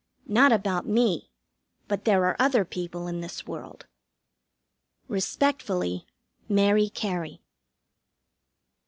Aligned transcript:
Not 0.25 0.51
about 0.51 0.87
me, 0.87 1.29
but 1.87 2.05
there 2.05 2.25
are 2.25 2.35
other 2.39 2.65
people 2.65 3.05
in 3.07 3.21
this 3.21 3.45
world. 3.45 3.85
Respectfully, 5.07 6.07
MARY 6.49 6.89
CARY. 6.89 7.39